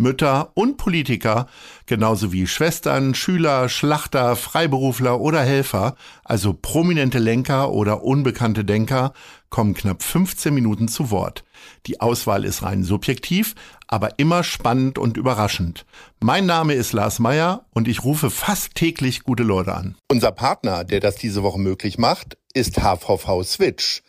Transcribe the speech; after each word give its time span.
Mütter 0.00 0.50
und 0.54 0.76
Politiker, 0.76 1.46
genauso 1.86 2.32
wie 2.32 2.46
Schwestern, 2.46 3.14
Schüler, 3.14 3.68
Schlachter, 3.68 4.36
Freiberufler 4.36 5.20
oder 5.20 5.40
Helfer, 5.40 5.94
also 6.24 6.52
prominente 6.52 7.18
Lenker 7.18 7.70
oder 7.72 8.02
unbekannte 8.02 8.64
Denker, 8.64 9.12
kommen 9.50 9.74
knapp 9.74 10.02
15 10.02 10.52
Minuten 10.52 10.88
zu 10.88 11.10
Wort. 11.10 11.44
Die 11.86 12.00
Auswahl 12.00 12.44
ist 12.44 12.62
rein 12.62 12.84
subjektiv, 12.84 13.54
aber 13.86 14.18
immer 14.18 14.44
spannend 14.44 14.98
und 14.98 15.16
überraschend. 15.16 15.86
Mein 16.20 16.46
Name 16.46 16.74
ist 16.74 16.92
Lars 16.92 17.18
Meyer 17.18 17.64
und 17.72 17.88
ich 17.88 18.04
rufe 18.04 18.30
fast 18.30 18.74
täglich 18.74 19.22
gute 19.22 19.42
Leute 19.42 19.74
an. 19.74 19.96
Unser 20.08 20.32
Partner, 20.32 20.84
der 20.84 21.00
das 21.00 21.16
diese 21.16 21.42
Woche 21.42 21.58
möglich 21.58 21.98
macht, 21.98 22.36
ist 22.54 22.76
HVV 22.78 23.42
Switch. 23.44 24.02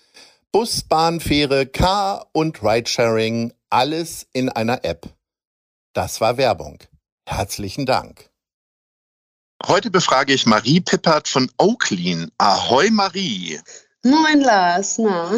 Bus, 0.51 0.81
Bahn, 0.81 1.19
Fähre, 1.19 1.67
Car 1.67 2.27
und 2.31 2.63
Ridesharing, 2.63 3.53
alles 3.69 4.27
in 4.33 4.49
einer 4.49 4.83
App. 4.83 5.13
Das 5.93 6.21
war 6.21 6.37
Werbung. 6.37 6.79
Herzlichen 7.25 7.85
Dank. 7.85 8.29
Heute 9.65 9.91
befrage 9.91 10.33
ich 10.33 10.45
Marie 10.45 10.79
Pippert 10.79 11.27
von 11.27 11.51
Oaklin. 11.57 12.31
Ahoi 12.37 12.89
Marie. 12.91 13.59
Moin 14.05 14.39
Lars, 14.39 14.97
na. 14.97 15.29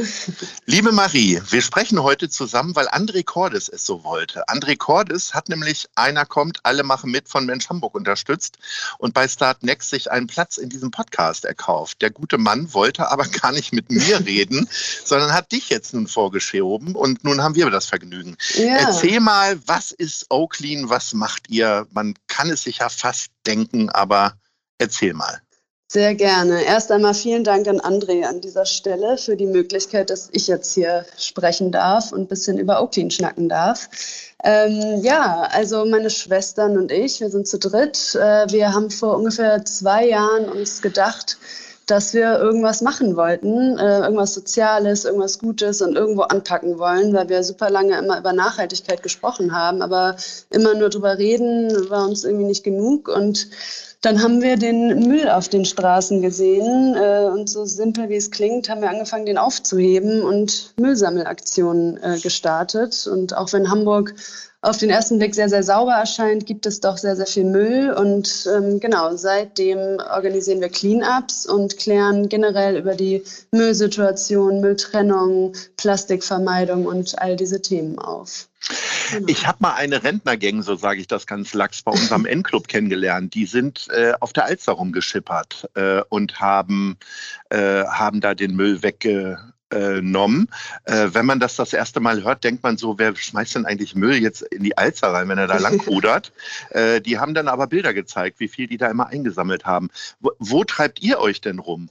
Liebe 0.67 0.91
Marie, 0.91 1.41
wir 1.49 1.63
sprechen 1.63 2.03
heute 2.03 2.29
zusammen, 2.29 2.75
weil 2.75 2.87
André 2.89 3.23
Cordes 3.23 3.67
es 3.67 3.87
so 3.87 4.03
wollte. 4.03 4.47
André 4.49 4.77
Cordes 4.77 5.33
hat 5.33 5.49
nämlich 5.49 5.89
Einer 5.95 6.27
kommt, 6.27 6.59
alle 6.61 6.83
machen 6.83 7.09
mit 7.09 7.27
von 7.27 7.47
Mensch 7.47 7.69
Hamburg 7.69 7.95
unterstützt 7.95 8.59
und 8.99 9.15
bei 9.15 9.27
Start 9.27 9.63
Next 9.63 9.89
sich 9.89 10.11
einen 10.11 10.27
Platz 10.27 10.57
in 10.57 10.69
diesem 10.69 10.91
Podcast 10.91 11.43
erkauft. 11.43 12.03
Der 12.03 12.11
gute 12.11 12.37
Mann 12.37 12.71
wollte 12.71 13.09
aber 13.09 13.25
gar 13.41 13.51
nicht 13.51 13.73
mit 13.73 13.89
mir 13.89 14.23
reden, 14.27 14.69
sondern 15.03 15.33
hat 15.33 15.51
dich 15.51 15.69
jetzt 15.69 15.95
nun 15.95 16.05
vorgeschoben 16.05 16.93
und 16.93 17.23
nun 17.23 17.41
haben 17.41 17.55
wir 17.55 17.67
das 17.71 17.87
Vergnügen. 17.87 18.37
Ja. 18.53 18.75
Erzähl 18.75 19.21
mal, 19.21 19.59
was 19.65 19.91
ist 19.91 20.27
Oaklin, 20.29 20.87
was 20.87 21.15
macht 21.15 21.49
ihr? 21.49 21.87
Man 21.93 22.13
kann 22.27 22.51
es 22.51 22.61
sich 22.61 22.77
ja 22.77 22.89
fast 22.89 23.31
denken, 23.47 23.89
aber 23.89 24.35
erzähl 24.77 25.15
mal. 25.15 25.41
Sehr 25.93 26.15
gerne. 26.15 26.63
Erst 26.63 26.89
einmal 26.89 27.13
vielen 27.13 27.43
Dank 27.43 27.67
an 27.67 27.81
André 27.81 28.23
an 28.23 28.39
dieser 28.39 28.65
Stelle 28.65 29.17
für 29.17 29.35
die 29.35 29.45
Möglichkeit, 29.45 30.09
dass 30.09 30.29
ich 30.31 30.47
jetzt 30.47 30.73
hier 30.73 31.05
sprechen 31.17 31.69
darf 31.69 32.13
und 32.13 32.21
ein 32.21 32.27
bisschen 32.27 32.57
über 32.57 32.81
Oaklin 32.81 33.11
schnacken 33.11 33.49
darf. 33.49 33.89
Ähm, 34.41 35.01
ja, 35.03 35.49
also 35.51 35.83
meine 35.83 36.09
Schwestern 36.09 36.77
und 36.77 36.93
ich, 36.93 37.19
wir 37.19 37.29
sind 37.29 37.45
zu 37.45 37.59
dritt. 37.59 38.15
Äh, 38.15 38.49
wir 38.49 38.73
haben 38.73 38.89
vor 38.89 39.17
ungefähr 39.17 39.65
zwei 39.65 40.07
Jahren 40.07 40.47
uns 40.47 40.81
gedacht, 40.81 41.37
dass 41.91 42.13
wir 42.13 42.39
irgendwas 42.39 42.81
machen 42.81 43.17
wollten, 43.17 43.77
äh, 43.77 43.99
irgendwas 43.99 44.33
Soziales, 44.33 45.03
irgendwas 45.03 45.39
Gutes 45.39 45.81
und 45.81 45.97
irgendwo 45.97 46.21
anpacken 46.21 46.79
wollen, 46.79 47.13
weil 47.13 47.27
wir 47.27 47.43
super 47.43 47.69
lange 47.69 47.97
immer 47.99 48.17
über 48.17 48.31
Nachhaltigkeit 48.31 49.03
gesprochen 49.03 49.53
haben, 49.53 49.81
aber 49.81 50.15
immer 50.49 50.73
nur 50.73 50.89
drüber 50.89 51.17
reden 51.17 51.89
war 51.89 52.07
uns 52.07 52.23
irgendwie 52.23 52.45
nicht 52.45 52.63
genug 52.63 53.09
und 53.09 53.49
dann 53.99 54.23
haben 54.23 54.41
wir 54.41 54.57
den 54.57 55.07
Müll 55.07 55.29
auf 55.29 55.49
den 55.49 55.65
Straßen 55.65 56.21
gesehen 56.21 56.95
äh, 56.95 57.25
und 57.25 57.49
so 57.49 57.65
simpel 57.65 58.09
wie 58.09 58.15
es 58.15 58.31
klingt, 58.31 58.69
haben 58.69 58.81
wir 58.81 58.89
angefangen, 58.89 59.27
den 59.27 59.37
aufzuheben 59.37 60.23
und 60.23 60.73
Müllsammelaktionen 60.77 62.01
äh, 62.01 62.19
gestartet. 62.19 63.05
Und 63.05 63.37
auch 63.37 63.53
wenn 63.53 63.69
Hamburg 63.69 64.15
auf 64.63 64.77
den 64.77 64.91
ersten 64.91 65.17
Blick 65.17 65.33
sehr, 65.33 65.49
sehr 65.49 65.63
sauber 65.63 65.93
erscheint, 65.93 66.45
gibt 66.45 66.67
es 66.67 66.79
doch 66.79 66.97
sehr, 66.97 67.15
sehr 67.15 67.25
viel 67.25 67.45
Müll. 67.45 67.91
Und 67.93 68.47
ähm, 68.55 68.79
genau, 68.79 69.15
seitdem 69.15 69.97
organisieren 70.13 70.61
wir 70.61 70.69
Cleanups 70.69 71.47
und 71.47 71.77
klären 71.77 72.29
generell 72.29 72.77
über 72.77 72.93
die 72.93 73.23
Müllsituation, 73.51 74.61
Mülltrennung, 74.61 75.53
Plastikvermeidung 75.77 76.85
und 76.85 77.17
all 77.19 77.35
diese 77.35 77.61
Themen 77.61 77.97
auf. 77.97 78.47
Genau. 79.11 79.25
Ich 79.27 79.47
habe 79.47 79.57
mal 79.61 79.73
eine 79.73 80.03
Rentnergang, 80.03 80.61
so 80.61 80.75
sage 80.75 81.01
ich 81.01 81.07
das 81.07 81.25
ganz 81.25 81.55
lax, 81.55 81.81
bei 81.81 81.91
unserem 81.91 82.27
N-Club 82.27 82.67
kennengelernt. 82.67 83.33
Die 83.33 83.47
sind 83.47 83.87
äh, 83.89 84.13
auf 84.19 84.31
der 84.31 84.45
Alster 84.45 84.73
rumgeschippert 84.73 85.69
äh, 85.73 86.01
und 86.09 86.39
haben, 86.39 86.97
äh, 87.49 87.83
haben 87.85 88.21
da 88.21 88.35
den 88.35 88.55
Müll 88.55 88.83
weggenommen. 89.71 90.47
Äh, 90.85 91.09
wenn 91.11 91.25
man 91.25 91.39
das 91.39 91.55
das 91.55 91.73
erste 91.73 91.99
Mal 91.99 92.23
hört, 92.23 92.43
denkt 92.43 92.63
man 92.63 92.77
so, 92.77 92.97
wer 92.97 93.15
schmeißt 93.15 93.55
denn 93.55 93.65
eigentlich 93.65 93.95
Müll 93.95 94.15
jetzt 94.15 94.41
in 94.41 94.63
die 94.63 94.77
Alster 94.77 95.13
rein, 95.13 95.29
wenn 95.29 95.37
er 95.37 95.47
da 95.47 95.57
lang 95.57 95.79
rudert? 95.87 96.31
äh, 96.69 97.01
die 97.01 97.17
haben 97.17 97.33
dann 97.33 97.47
aber 97.47 97.67
Bilder 97.67 97.93
gezeigt, 97.93 98.39
wie 98.39 98.47
viel 98.47 98.67
die 98.67 98.77
da 98.77 98.87
immer 98.87 99.07
eingesammelt 99.07 99.65
haben. 99.65 99.89
Wo, 100.19 100.31
wo 100.39 100.63
treibt 100.63 101.01
ihr 101.01 101.19
euch 101.19 101.41
denn 101.41 101.59
rum? 101.59 101.89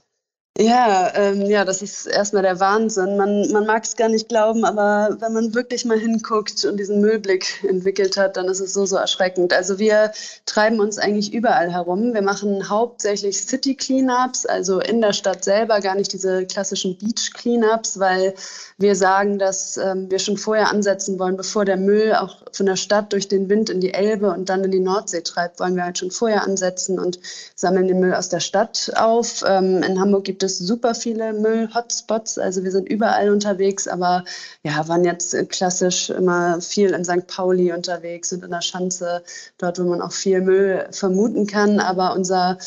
Ja, 0.59 1.11
ähm, 1.15 1.45
ja, 1.45 1.63
das 1.63 1.81
ist 1.81 2.05
erstmal 2.05 2.43
der 2.43 2.59
Wahnsinn. 2.59 3.15
Man, 3.15 3.49
man 3.51 3.65
mag 3.65 3.85
es 3.85 3.95
gar 3.95 4.09
nicht 4.09 4.27
glauben, 4.27 4.65
aber 4.65 5.15
wenn 5.21 5.31
man 5.31 5.55
wirklich 5.55 5.85
mal 5.85 5.97
hinguckt 5.97 6.65
und 6.65 6.75
diesen 6.77 6.99
Müllblick 6.99 7.63
entwickelt 7.63 8.17
hat, 8.17 8.35
dann 8.35 8.47
ist 8.47 8.59
es 8.59 8.73
so, 8.73 8.85
so 8.85 8.97
erschreckend. 8.97 9.53
Also 9.53 9.79
wir 9.79 10.11
treiben 10.45 10.81
uns 10.81 10.97
eigentlich 10.97 11.33
überall 11.33 11.71
herum. 11.71 12.13
Wir 12.13 12.21
machen 12.21 12.67
hauptsächlich 12.69 13.41
City 13.41 13.75
Cleanups, 13.75 14.45
also 14.45 14.81
in 14.81 14.99
der 14.99 15.13
Stadt 15.13 15.45
selber, 15.45 15.79
gar 15.79 15.95
nicht 15.95 16.11
diese 16.11 16.45
klassischen 16.45 16.97
Beach 16.97 17.31
Cleanups, 17.33 17.97
weil 17.97 18.35
wir 18.77 18.95
sagen, 18.95 19.39
dass 19.39 19.77
ähm, 19.77 20.11
wir 20.11 20.19
schon 20.19 20.37
vorher 20.37 20.69
ansetzen 20.69 21.17
wollen, 21.17 21.37
bevor 21.37 21.63
der 21.63 21.77
Müll 21.77 22.13
auch 22.13 22.35
von 22.51 22.65
der 22.65 22.75
Stadt 22.75 23.13
durch 23.13 23.29
den 23.29 23.47
Wind 23.47 23.69
in 23.69 23.79
die 23.79 23.93
Elbe 23.93 24.31
und 24.31 24.49
dann 24.49 24.65
in 24.65 24.71
die 24.71 24.79
Nordsee 24.79 25.21
treibt, 25.21 25.61
wollen 25.61 25.77
wir 25.77 25.85
halt 25.85 25.97
schon 25.97 26.11
vorher 26.11 26.43
ansetzen 26.43 26.99
und 26.99 27.19
sammeln 27.55 27.87
den 27.87 28.01
Müll 28.01 28.13
aus 28.13 28.27
der 28.27 28.41
Stadt 28.41 28.91
auf. 28.95 29.43
Ähm, 29.47 29.81
in 29.81 29.99
Hamburg 29.99 30.25
gibt 30.25 30.40
es 30.43 30.57
super 30.59 30.95
viele 30.95 31.33
Müll-Hotspots, 31.33 32.37
also 32.37 32.63
wir 32.63 32.71
sind 32.71 32.89
überall 32.89 33.29
unterwegs, 33.29 33.87
aber 33.87 34.23
ja, 34.63 34.87
waren 34.87 35.03
jetzt 35.03 35.35
klassisch 35.49 36.09
immer 36.09 36.61
viel 36.61 36.91
in 36.91 37.03
St. 37.03 37.27
Pauli 37.27 37.71
unterwegs 37.73 38.31
und 38.33 38.43
in 38.43 38.51
der 38.51 38.61
Schanze, 38.61 39.23
dort, 39.57 39.79
wo 39.79 39.83
man 39.83 40.01
auch 40.01 40.11
viel 40.11 40.41
Müll 40.41 40.87
vermuten 40.91 41.47
kann. 41.47 41.79
Aber 41.79 42.13
unser 42.13 42.57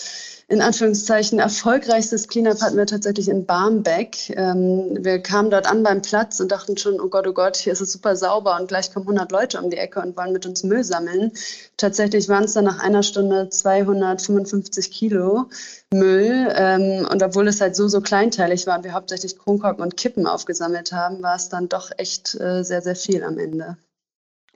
in 0.49 0.60
Anführungszeichen 0.60 1.38
erfolgreichstes 1.38 2.28
Cleanup 2.28 2.60
hatten 2.60 2.77
wir 2.77 2.87
tatsächlich 2.87 3.28
in 3.28 3.47
Barmbek. 3.47 4.31
Ähm, 4.37 4.99
wir 5.00 5.21
kamen 5.21 5.50
dort 5.50 5.66
an 5.66 5.82
beim 5.82 6.03
Platz 6.03 6.38
und 6.41 6.53
dachten 6.53 6.77
schon, 6.77 7.00
oh 7.00 7.09
Gott, 7.09 7.27
oh 7.27 7.32
Gott, 7.32 7.56
hier 7.56 7.72
ist 7.72 7.81
es 7.81 7.93
super 7.93 8.15
sauber 8.16 8.56
und 8.60 8.69
gleich 8.69 8.93
kommen 8.93 9.06
100 9.06 9.33
Leute 9.33 9.60
um 9.60 9.71
die 9.71 9.78
Ecke 9.78 10.00
und 10.00 10.16
wollen 10.16 10.33
mit 10.33 10.44
uns 10.44 10.62
Müll 10.62 10.84
sammeln. 10.84 11.33
Tatsächlich 11.77 12.28
waren 12.28 12.44
es 12.44 12.53
dann 12.53 12.65
nach 12.65 12.78
einer 12.78 13.03
Stunde 13.03 13.49
255 13.49 14.91
Kilo 14.91 15.49
Müll. 15.93 16.53
Ähm, 16.54 17.09
und 17.10 17.22
obwohl 17.22 17.49
es 17.49 17.60
halt 17.60 17.75
so, 17.75 17.88
so 17.88 18.00
kleinteilig 18.00 18.66
war 18.66 18.77
und 18.78 18.84
wir 18.84 18.93
hauptsächlich 18.93 19.38
Kronkorken 19.38 19.83
und 19.83 19.97
Kippen 19.97 20.27
aufgesammelt 20.27 20.93
haben, 20.93 21.22
war 21.22 21.37
es 21.37 21.49
dann 21.49 21.69
doch 21.69 21.91
echt 21.97 22.34
äh, 22.41 22.62
sehr, 22.65 22.83
sehr 22.83 22.97
viel 22.97 23.25
am 23.25 23.38
Ende. 23.38 23.78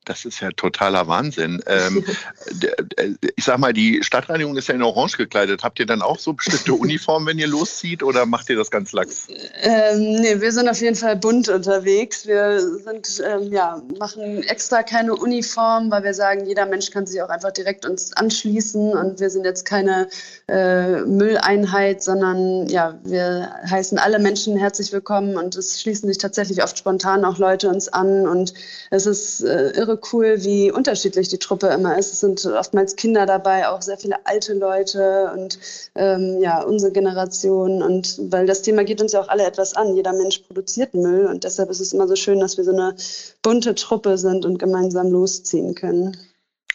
Das 0.09 0.25
ist 0.25 0.41
ja 0.41 0.51
totaler 0.53 1.07
Wahnsinn. 1.07 1.63
Ähm, 1.67 2.03
ich 3.37 3.45
sag 3.45 3.59
mal, 3.59 3.75
die 3.75 4.03
Stadtreinigung 4.03 4.57
ist 4.57 4.69
ja 4.69 4.75
in 4.75 4.83
Orange 4.83 5.19
gekleidet. 5.19 5.63
Habt 5.63 5.79
ihr 5.81 5.87
dann 5.87 6.01
auch 6.01 6.19
so 6.19 6.33
bestimmte 6.33 6.73
Uniformen, 6.79 7.27
wenn 7.27 7.39
ihr 7.39 7.47
loszieht, 7.47 8.03
oder 8.03 8.25
macht 8.25 8.49
ihr 8.49 8.57
das 8.57 8.71
ganz 8.71 8.93
lax? 8.93 9.29
Ähm, 9.61 10.21
nee, 10.21 10.41
wir 10.41 10.51
sind 10.51 10.67
auf 10.67 10.81
jeden 10.81 10.97
Fall 10.97 11.17
bunt 11.17 11.51
unterwegs. 11.51 12.27
Wir 12.27 12.59
sind, 12.61 13.23
ähm, 13.23 13.53
ja, 13.53 13.83
machen 13.99 14.43
extra 14.45 14.83
keine 14.83 15.15
Uniform, 15.15 15.91
weil 15.91 16.05
wir 16.05 16.15
sagen, 16.15 16.47
jeder 16.47 16.65
Mensch 16.65 16.91
kann 16.91 17.07
sich 17.07 17.21
auch 17.21 17.29
einfach 17.29 17.53
direkt 17.53 17.85
uns 17.85 18.15
anschließen 18.15 18.93
und 18.95 19.21
wir 19.21 19.29
sind 19.29 19.45
jetzt 19.45 19.67
keine 19.67 20.09
äh, 20.49 21.03
Mülleinheit, 21.03 22.03
sondern 22.03 22.67
ja, 22.69 22.99
wir 23.05 23.53
heißen 23.69 23.99
alle 23.99 24.19
Menschen 24.19 24.57
herzlich 24.57 24.91
willkommen 24.91 25.37
und 25.37 25.55
es 25.55 25.83
schließen 25.83 26.09
sich 26.09 26.17
tatsächlich 26.17 26.63
oft 26.63 26.79
spontan 26.79 27.27
auch 27.27 27.37
Leute 27.37 27.69
uns 27.69 27.89
an 27.89 28.27
und 28.27 28.55
es 28.91 29.05
ist 29.05 29.43
äh, 29.43 29.71
irre 29.73 29.98
cool, 30.13 30.43
wie 30.43 30.71
unterschiedlich 30.71 31.29
die 31.29 31.39
Truppe 31.39 31.69
immer 31.69 31.99
ist. 31.99 32.13
Es 32.13 32.21
sind 32.21 32.45
oftmals 32.47 32.97
Kinder 32.97 33.27
dabei, 33.27 33.69
auch 33.69 33.83
sehr 33.83 33.99
viele 33.99 34.27
alte 34.27 34.55
Leute 34.55 35.31
und 35.35 35.59
ähm, 35.95 36.39
ja, 36.41 36.63
unsere 36.63 36.93
Generation. 36.93 37.83
Und 37.83 38.19
weil 38.31 38.47
das 38.47 38.63
Thema 38.63 38.85
geht 38.85 39.01
uns 39.01 39.13
ja 39.13 39.21
auch 39.21 39.29
alle 39.29 39.45
etwas 39.45 39.75
an. 39.75 39.95
Jeder 39.97 40.13
Mensch 40.13 40.39
produziert 40.41 40.95
Müll 40.95 41.27
und 41.27 41.45
deshalb 41.45 41.71
ist 41.71 41.81
es 41.81 41.93
immer 41.93 42.09
so 42.09 42.17
schön, 42.17 42.41
dass 42.41 42.57
wir 42.57 42.65
so 42.65 42.73
eine 42.73 42.95
bunte 43.43 43.75
Truppe 43.75 44.19
sind 44.19 44.45
und 44.45 44.59
gemeinsam 44.59 45.11
losziehen 45.11 45.75
können. 45.75 46.17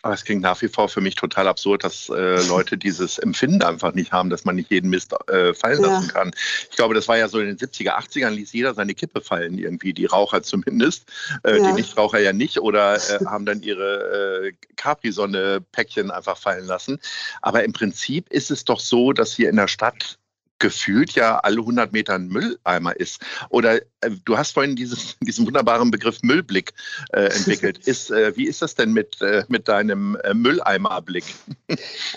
Aber 0.03 0.13
es 0.13 0.23
klingt 0.23 0.41
nach 0.41 0.61
wie 0.61 0.67
vor 0.67 0.89
für 0.89 1.01
mich 1.01 1.15
total 1.15 1.47
absurd, 1.47 1.83
dass 1.83 2.09
äh, 2.09 2.41
Leute 2.47 2.77
dieses 2.77 3.17
Empfinden 3.17 3.63
einfach 3.63 3.93
nicht 3.93 4.11
haben, 4.11 4.29
dass 4.29 4.45
man 4.45 4.55
nicht 4.55 4.69
jeden 4.69 4.89
Mist 4.89 5.13
äh, 5.29 5.53
fallen 5.53 5.81
lassen 5.81 6.07
ja. 6.07 6.13
kann. 6.13 6.31
Ich 6.69 6.75
glaube, 6.75 6.93
das 6.93 7.07
war 7.07 7.17
ja 7.17 7.27
so 7.27 7.39
in 7.39 7.47
den 7.47 7.57
70er, 7.57 7.97
80ern 7.97 8.29
ließ 8.29 8.53
jeder 8.53 8.73
seine 8.73 8.93
Kippe 8.93 9.21
fallen, 9.21 9.57
irgendwie, 9.57 9.93
die 9.93 10.05
Raucher 10.05 10.43
zumindest. 10.43 11.05
Äh, 11.43 11.57
ja. 11.57 11.67
Die 11.67 11.73
Nichtraucher 11.73 12.19
ja 12.19 12.33
nicht 12.33 12.59
oder 12.59 12.95
äh, 12.95 13.25
haben 13.25 13.45
dann 13.45 13.61
ihre 13.63 14.45
äh, 14.47 14.53
Capri-Sonne-Päckchen 14.75 16.11
einfach 16.11 16.37
fallen 16.37 16.65
lassen. 16.65 16.99
Aber 17.41 17.63
im 17.63 17.73
Prinzip 17.73 18.29
ist 18.29 18.51
es 18.51 18.65
doch 18.65 18.79
so, 18.79 19.13
dass 19.13 19.33
hier 19.33 19.49
in 19.49 19.55
der 19.55 19.67
Stadt 19.67 20.19
gefühlt 20.63 21.11
ja 21.11 21.39
alle 21.39 21.59
100 21.59 21.91
Meter 21.91 22.13
ein 22.13 22.29
Mülleimer 22.29 22.97
ist. 22.97 23.19
Oder 23.49 23.81
äh, 23.99 24.11
du 24.23 24.37
hast 24.37 24.53
vorhin 24.53 24.77
dieses, 24.77 25.17
diesen 25.21 25.45
wunderbaren 25.45 25.91
Begriff 25.91 26.23
Müllblick 26.23 26.73
äh, 27.11 27.25
entwickelt. 27.25 27.77
Ist, 27.85 28.11
äh, 28.11 28.35
wie 28.37 28.47
ist 28.47 28.61
das 28.61 28.75
denn 28.75 28.93
mit, 28.93 29.21
äh, 29.21 29.43
mit 29.49 29.67
deinem 29.67 30.15
äh, 30.23 30.33
Mülleimerblick? 30.33 31.25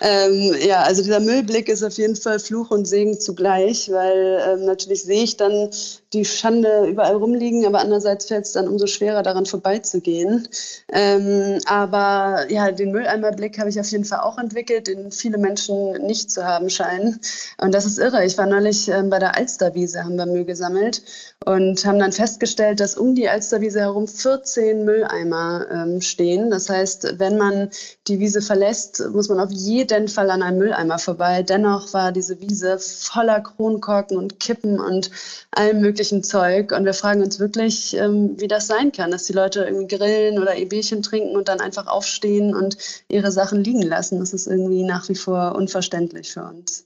Ähm, 0.01 0.55
ja, 0.65 0.83
also 0.83 1.03
dieser 1.03 1.19
Müllblick 1.19 1.69
ist 1.69 1.83
auf 1.83 1.95
jeden 1.95 2.15
Fall 2.15 2.39
Fluch 2.39 2.71
und 2.71 2.87
Segen 2.87 3.19
zugleich, 3.19 3.91
weil 3.91 4.41
ähm, 4.47 4.65
natürlich 4.65 5.03
sehe 5.03 5.25
ich 5.25 5.37
dann 5.37 5.71
die 6.17 6.25
Schande 6.25 6.87
überall 6.87 7.17
rumliegen, 7.17 7.67
aber 7.67 7.81
andererseits 7.81 8.27
fällt 8.27 8.47
es 8.47 8.53
dann 8.53 8.69
umso 8.69 8.87
schwerer, 8.87 9.23
daran 9.23 9.47
vorbeizugehen. 9.47 10.49
Ähm, 10.93 11.61
aber 11.67 12.47
ja, 12.49 12.73
den 12.73 12.93
Mülleimerblick 12.93 13.59
habe 13.59 13.69
ich 13.69 13.79
auf 13.79 13.91
jeden 13.91 14.05
Fall 14.05 14.21
auch 14.21 14.39
entwickelt, 14.39 14.89
den 14.89 15.13
viele 15.13 15.39
Menschen 15.39 15.93
nicht 16.07 16.31
zu 16.31 16.45
haben 16.45 16.71
scheinen. 16.71 17.21
Und 17.59 17.75
das 17.75 17.85
ist 17.85 17.99
irre. 17.99 18.25
Ich 18.25 18.39
war 18.39 18.47
neulich 18.47 18.89
äh, 18.89 19.03
bei 19.03 19.19
der 19.19 19.37
Alsterwiese, 19.37 20.05
haben 20.05 20.17
wir 20.17 20.27
Müll 20.27 20.45
gesammelt 20.45 21.03
und 21.47 21.87
haben 21.87 22.01
dann 22.01 22.11
festgestellt, 22.11 22.81
dass 22.81 22.97
um 22.97 23.15
die 23.15 23.29
Alsterwiese 23.29 23.79
herum 23.79 24.09
14 24.09 24.85
Mülleimer 24.85 25.65
ähm, 25.71 26.01
stehen. 26.01 26.51
Das 26.51 26.69
heißt, 26.69 27.21
wenn 27.21 27.39
man 27.39 27.71
die 28.09 28.19
Wiese 28.19 28.43
verlässt, 28.43 29.09
muss 29.13 29.29
man 29.29 29.39
auf 29.39 29.53
jeden 29.53 30.09
Fall 30.09 30.29
an 30.31 30.43
einem 30.43 30.59
Mülleimer 30.59 30.99
vorbei. 30.99 31.45
Dennoch 31.45 31.95
war 31.95 32.11
diese 32.11 32.41
Wiese 32.41 32.81
voller 32.81 33.41
Kronkorken 33.41 34.17
und 34.17 34.41
Kippen 34.41 34.81
und 34.81 35.13
allem 35.53 35.81
möglichen 35.81 36.25
Zeug. 36.25 36.73
Und 36.73 36.85
wir 36.85 36.95
fragen 36.95 37.23
uns 37.23 37.39
wirklich, 37.39 37.97
ähm, 37.97 38.35
wie 38.41 38.49
das 38.49 38.67
sein 38.67 38.91
kann, 38.91 39.13
dass 39.13 39.27
die 39.27 39.33
Leute 39.33 39.63
irgendwie 39.63 39.97
grillen 39.97 40.41
oder 40.41 40.57
ihr 40.57 40.69
Bierchen 40.69 41.01
trinken 41.01 41.37
und 41.37 41.47
dann 41.47 41.61
einfach 41.61 41.87
aufstehen 41.87 42.57
und 42.57 42.77
ihre 43.07 43.31
Sachen 43.31 43.63
liegen 43.63 43.83
lassen. 43.83 44.19
Das 44.19 44.33
ist 44.33 44.49
irgendwie 44.49 44.83
nach 44.83 45.09
wie 45.09 45.15
vor 45.15 45.55
unverständlich 45.55 46.33
für 46.33 46.43
uns. 46.43 46.85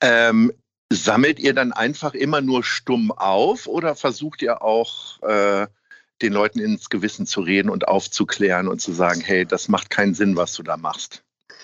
Ähm, 0.00 0.52
sammelt 0.90 1.38
ihr 1.38 1.54
dann 1.54 1.72
einfach 1.72 2.14
immer 2.14 2.40
nur 2.40 2.64
stumm 2.64 3.10
auf 3.12 3.66
oder 3.66 3.94
versucht 3.94 4.42
ihr 4.42 4.62
auch 4.62 5.22
äh, 5.22 5.66
den 6.22 6.32
Leuten 6.32 6.58
ins 6.58 6.88
Gewissen 6.88 7.26
zu 7.26 7.40
reden 7.40 7.70
und 7.70 7.86
aufzuklären 7.86 8.68
und 8.68 8.80
zu 8.80 8.92
sagen, 8.92 9.20
hey, 9.20 9.46
das 9.46 9.68
macht 9.68 9.90
keinen 9.90 10.14
Sinn, 10.14 10.36
was 10.36 10.54
du 10.54 10.62
da 10.62 10.76
machst? 10.76 11.22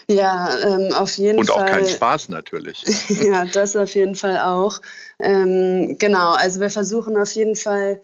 Ja, 0.08 0.50
ähm, 0.60 0.92
auf 0.92 1.16
jeden 1.16 1.38
und 1.38 1.48
Fall. 1.48 1.62
Und 1.62 1.62
auch 1.62 1.70
keinen 1.70 1.88
Spaß 1.88 2.28
natürlich. 2.28 2.84
ja, 3.08 3.46
das 3.46 3.74
auf 3.74 3.94
jeden 3.94 4.14
Fall 4.14 4.38
auch. 4.38 4.80
Ähm, 5.18 5.96
genau, 5.98 6.32
also 6.34 6.60
wir 6.60 6.70
versuchen 6.70 7.16
auf 7.16 7.32
jeden 7.32 7.56
Fall 7.56 8.02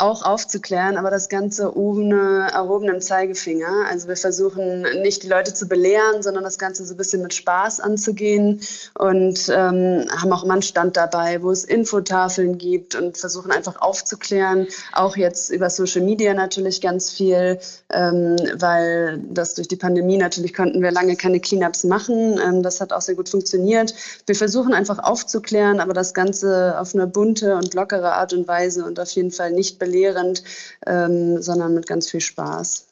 auch 0.00 0.22
aufzuklären, 0.22 0.96
aber 0.96 1.10
das 1.10 1.28
Ganze 1.28 1.76
ohne 1.76 2.48
erhobenem 2.52 3.00
Zeigefinger. 3.00 3.86
Also 3.88 4.08
wir 4.08 4.16
versuchen 4.16 4.82
nicht 5.02 5.22
die 5.22 5.28
Leute 5.28 5.54
zu 5.54 5.66
belehren, 5.66 6.22
sondern 6.22 6.44
das 6.44 6.58
Ganze 6.58 6.84
so 6.84 6.94
ein 6.94 6.96
bisschen 6.96 7.22
mit 7.22 7.34
Spaß 7.34 7.80
anzugehen 7.80 8.60
und 8.98 9.48
ähm, 9.48 10.06
haben 10.10 10.32
auch 10.32 10.44
immer 10.44 10.54
einen 10.54 10.62
Stand 10.62 10.96
dabei, 10.96 11.42
wo 11.42 11.50
es 11.50 11.64
Infotafeln 11.64 12.58
gibt 12.58 12.94
und 12.94 13.18
versuchen 13.18 13.50
einfach 13.50 13.80
aufzuklären, 13.80 14.66
auch 14.92 15.16
jetzt 15.16 15.50
über 15.50 15.70
Social 15.70 16.02
Media 16.02 16.34
natürlich 16.34 16.80
ganz 16.80 17.10
viel, 17.10 17.58
ähm, 17.92 18.36
weil 18.54 19.18
das 19.30 19.54
durch 19.54 19.68
die 19.68 19.76
Pandemie 19.76 20.16
natürlich 20.16 20.54
konnten 20.54 20.82
wir 20.82 20.90
lange 20.90 21.16
keine 21.16 21.40
Cleanups 21.40 21.84
machen. 21.84 22.38
Ähm, 22.42 22.62
das 22.62 22.80
hat 22.80 22.92
auch 22.92 23.00
sehr 23.00 23.14
gut 23.14 23.28
funktioniert. 23.28 23.94
Wir 24.26 24.34
versuchen 24.34 24.74
einfach 24.74 24.98
aufzuklären, 24.98 25.80
aber 25.80 25.92
das 25.92 26.14
Ganze 26.14 26.78
auf 26.78 26.94
eine 26.94 27.06
bunte 27.06 27.56
und 27.56 27.74
lockere 27.74 28.14
Art 28.14 28.32
und 28.32 28.46
Weise 28.48 28.84
und 28.84 29.00
auf 29.00 29.10
jeden 29.10 29.30
Fall 29.30 29.52
nicht 29.52 29.78
belehrend, 29.88 30.42
ähm, 30.86 31.40
sondern 31.42 31.74
mit 31.74 31.86
ganz 31.86 32.10
viel 32.10 32.20
Spaß. 32.20 32.88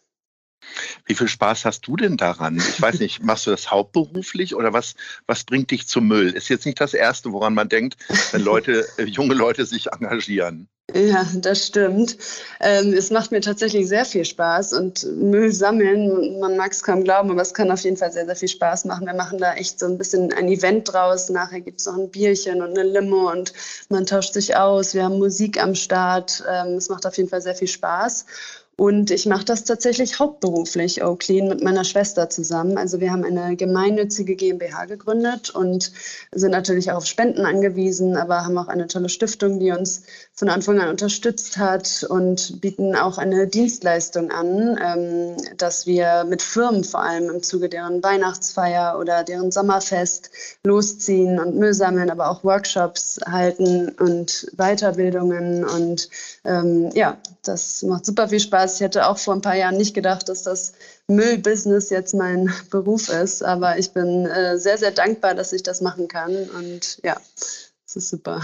Wie 1.04 1.14
viel 1.14 1.28
Spaß 1.28 1.64
hast 1.64 1.86
du 1.86 1.96
denn 1.96 2.16
daran? 2.16 2.56
Ich 2.56 2.80
weiß 2.80 2.98
nicht, 2.98 3.22
machst 3.22 3.46
du 3.46 3.50
das 3.50 3.70
hauptberuflich 3.70 4.54
oder 4.54 4.72
was, 4.72 4.94
was 5.26 5.44
bringt 5.44 5.70
dich 5.70 5.86
zum 5.86 6.08
Müll? 6.08 6.30
Ist 6.30 6.48
jetzt 6.48 6.66
nicht 6.66 6.80
das 6.80 6.94
Erste, 6.94 7.32
woran 7.32 7.54
man 7.54 7.68
denkt, 7.68 7.96
wenn 8.32 8.42
Leute, 8.42 8.86
äh, 8.98 9.04
junge 9.04 9.34
Leute 9.34 9.64
sich 9.64 9.92
engagieren. 9.92 10.68
Ja, 10.96 11.26
das 11.34 11.66
stimmt. 11.66 12.16
Ähm, 12.58 12.94
es 12.94 13.10
macht 13.10 13.30
mir 13.30 13.42
tatsächlich 13.42 13.86
sehr 13.86 14.06
viel 14.06 14.24
Spaß 14.24 14.72
und 14.72 15.04
Müll 15.16 15.52
sammeln, 15.52 16.40
man 16.40 16.56
mag 16.56 16.72
es 16.72 16.82
kaum 16.82 17.04
glauben, 17.04 17.30
aber 17.30 17.42
es 17.42 17.52
kann 17.52 17.70
auf 17.70 17.80
jeden 17.80 17.98
Fall 17.98 18.12
sehr, 18.12 18.24
sehr 18.24 18.36
viel 18.36 18.48
Spaß 18.48 18.86
machen. 18.86 19.06
Wir 19.06 19.12
machen 19.12 19.38
da 19.38 19.52
echt 19.54 19.78
so 19.78 19.84
ein 19.86 19.98
bisschen 19.98 20.32
ein 20.32 20.48
Event 20.48 20.90
draus. 20.90 21.28
Nachher 21.28 21.60
gibt 21.60 21.80
es 21.80 21.86
noch 21.86 21.98
ein 21.98 22.08
Bierchen 22.08 22.62
und 22.62 22.78
eine 22.78 22.88
Limo 22.88 23.30
und 23.30 23.52
man 23.90 24.06
tauscht 24.06 24.32
sich 24.32 24.56
aus. 24.56 24.94
Wir 24.94 25.04
haben 25.04 25.18
Musik 25.18 25.62
am 25.62 25.74
Start. 25.74 26.42
Ähm, 26.50 26.76
es 26.76 26.88
macht 26.88 27.04
auf 27.04 27.16
jeden 27.18 27.28
Fall 27.28 27.42
sehr 27.42 27.54
viel 27.54 27.68
Spaß. 27.68 28.24
Und 28.78 29.10
ich 29.10 29.24
mache 29.24 29.46
das 29.46 29.64
tatsächlich 29.64 30.18
hauptberuflich, 30.18 31.02
Oaklean, 31.02 31.48
mit 31.48 31.64
meiner 31.64 31.82
Schwester 31.82 32.28
zusammen. 32.28 32.76
Also 32.76 33.00
wir 33.00 33.10
haben 33.10 33.24
eine 33.24 33.56
gemeinnützige 33.56 34.36
GmbH 34.36 34.84
gegründet 34.84 35.48
und 35.48 35.92
sind 36.32 36.50
natürlich 36.50 36.92
auch 36.92 36.98
auf 36.98 37.06
Spenden 37.06 37.46
angewiesen, 37.46 38.18
aber 38.18 38.44
haben 38.44 38.58
auch 38.58 38.68
eine 38.68 38.86
tolle 38.86 39.08
Stiftung, 39.08 39.60
die 39.60 39.70
uns 39.70 40.02
von 40.34 40.50
Anfang 40.50 40.78
an 40.78 40.90
unterstützt 40.90 41.56
hat 41.56 42.04
und 42.10 42.60
bieten 42.60 42.94
auch 42.94 43.16
eine 43.16 43.46
Dienstleistung 43.46 44.30
an, 44.30 44.78
ähm, 44.84 45.36
dass 45.56 45.86
wir 45.86 46.24
mit 46.28 46.42
Firmen 46.42 46.84
vor 46.84 47.00
allem 47.00 47.30
im 47.30 47.42
Zuge 47.42 47.70
deren 47.70 48.02
Weihnachtsfeier 48.02 48.98
oder 48.98 49.24
deren 49.24 49.52
Sommerfest 49.52 50.30
losziehen 50.64 51.40
und 51.40 51.56
Müll 51.56 51.72
sammeln, 51.72 52.10
aber 52.10 52.28
auch 52.28 52.44
Workshops 52.44 53.18
halten 53.24 53.88
und 53.98 54.48
Weiterbildungen. 54.58 55.64
Und 55.64 56.10
ähm, 56.44 56.90
ja, 56.92 57.16
das 57.48 57.82
macht 57.82 58.06
super 58.06 58.28
viel 58.28 58.40
Spaß. 58.40 58.76
Ich 58.76 58.80
hätte 58.80 59.08
auch 59.08 59.18
vor 59.18 59.34
ein 59.34 59.40
paar 59.40 59.56
Jahren 59.56 59.76
nicht 59.76 59.94
gedacht, 59.94 60.28
dass 60.28 60.42
das 60.42 60.72
Müllbusiness 61.08 61.90
jetzt 61.90 62.14
mein 62.14 62.52
Beruf 62.70 63.08
ist, 63.08 63.42
aber 63.42 63.78
ich 63.78 63.92
bin 63.92 64.26
äh, 64.26 64.58
sehr, 64.58 64.78
sehr 64.78 64.90
dankbar, 64.90 65.34
dass 65.34 65.52
ich 65.52 65.62
das 65.62 65.80
machen 65.80 66.08
kann. 66.08 66.34
Und 66.50 66.98
ja, 67.02 67.16
das 67.86 67.94
ist 67.94 68.08
super. 68.08 68.42